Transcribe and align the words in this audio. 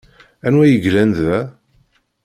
Anwa 0.47 0.63
ay 0.65 0.71
yellan 0.83 1.11
da? 1.19 1.37